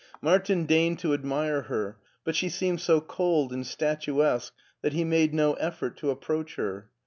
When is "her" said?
1.61-1.99, 6.55-6.89